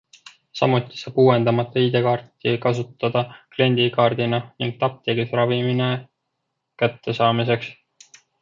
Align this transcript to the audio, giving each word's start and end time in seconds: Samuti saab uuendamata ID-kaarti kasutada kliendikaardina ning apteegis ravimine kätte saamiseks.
Samuti 0.59 1.01
saab 1.01 1.19
uuendamata 1.23 1.83
ID-kaarti 1.87 2.55
kasutada 2.63 3.23
kliendikaardina 3.53 4.41
ning 4.59 4.73
apteegis 4.89 5.39
ravimine 5.41 5.93
kätte 6.85 7.19
saamiseks. 7.21 7.73